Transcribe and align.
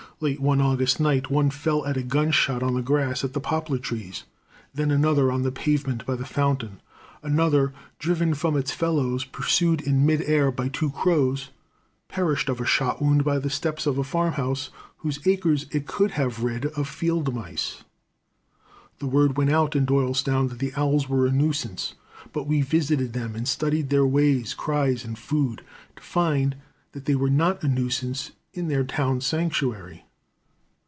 Late 0.23 0.39
one 0.39 0.61
August 0.61 0.99
night 0.99 1.31
one 1.31 1.49
fell 1.49 1.83
at 1.87 1.97
a 1.97 2.03
gun 2.03 2.29
shot 2.29 2.61
on 2.61 2.75
the 2.75 2.83
grass 2.83 3.23
at 3.23 3.33
the 3.33 3.39
poplar 3.39 3.79
trees. 3.79 4.23
Then 4.71 4.91
another 4.91 5.31
on 5.31 5.41
the 5.41 5.51
pavement 5.51 6.05
by 6.05 6.13
the 6.15 6.25
fountain. 6.27 6.79
Another, 7.23 7.73
driven 7.97 8.35
from 8.35 8.55
its 8.55 8.69
fellows, 8.71 9.23
pursued 9.25 9.81
in 9.81 10.05
mid 10.05 10.21
air 10.21 10.51
by 10.51 10.69
two 10.69 10.91
crows, 10.91 11.49
perished 12.07 12.49
of 12.49 12.61
a 12.61 12.67
shot 12.67 13.01
wound 13.01 13.23
by 13.23 13.39
the 13.39 13.49
steps 13.49 13.87
of 13.87 13.97
a 13.97 14.03
farm 14.03 14.33
house, 14.33 14.69
whose 14.97 15.19
acres 15.25 15.65
it 15.71 15.87
could 15.87 16.11
have 16.11 16.43
rid 16.43 16.67
of 16.67 16.87
field 16.87 17.33
mice. 17.33 17.83
The 18.99 19.07
word 19.07 19.37
went 19.37 19.49
out 19.49 19.75
in 19.75 19.87
Doylestown 19.87 20.49
that 20.49 20.59
the 20.59 20.73
owls 20.75 21.09
were 21.09 21.25
a 21.25 21.31
nuisance. 21.31 21.95
But 22.31 22.45
we 22.45 22.61
visited 22.61 23.13
them 23.13 23.35
and 23.35 23.47
studied 23.47 23.89
their 23.89 24.05
ways, 24.05 24.53
cries, 24.53 25.03
and 25.03 25.17
food, 25.17 25.63
to 25.95 26.03
find 26.03 26.57
that 26.91 27.05
they 27.05 27.15
were 27.15 27.31
not 27.31 27.63
a 27.63 27.67
nuisance 27.67 28.33
in 28.53 28.67
their 28.67 28.83
town 28.83 29.21
sanctuary. 29.21 30.05